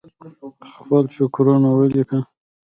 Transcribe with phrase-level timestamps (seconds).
[0.73, 2.19] خپل فکرونه ولیکه.